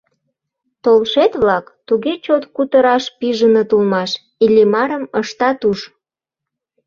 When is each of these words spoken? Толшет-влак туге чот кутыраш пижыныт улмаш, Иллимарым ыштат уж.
Толшет-влак 0.83 1.65
туге 1.87 2.13
чот 2.25 2.43
кутыраш 2.55 3.03
пижыныт 3.19 3.69
улмаш, 3.75 4.11
Иллимарым 4.45 5.03
ыштат 5.21 5.59
уж. 5.69 5.79